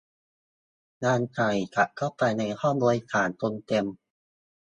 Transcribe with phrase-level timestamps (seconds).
[1.03, 1.49] ยังใส่
[1.97, 3.85] เข้าไปในห้องโดยสารจนเต็ม